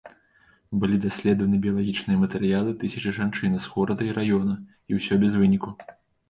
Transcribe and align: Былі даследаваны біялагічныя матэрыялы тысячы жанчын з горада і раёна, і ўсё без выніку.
Былі 0.83 0.95
даследаваны 1.03 1.59
біялагічныя 1.65 2.21
матэрыялы 2.23 2.71
тысячы 2.85 3.13
жанчын 3.19 3.53
з 3.67 3.71
горада 3.75 4.03
і 4.09 4.17
раёна, 4.21 4.57
і 4.91 5.01
ўсё 5.03 5.13
без 5.27 5.33
выніку. 5.45 5.69